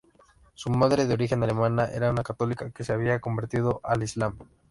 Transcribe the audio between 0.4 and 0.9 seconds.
Su